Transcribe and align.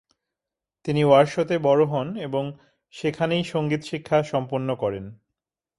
তিনি 0.85 1.01
ওয়ারশোতে 1.03 1.55
বড় 1.59 1.83
হন 1.85 2.07
এবং 2.17 2.43
সেখানেই 2.93 3.43
সংগীত 3.43 3.81
শিক্ষা 3.83 4.17
সম্পন্ন 4.23 4.69
করেন। 4.75 5.05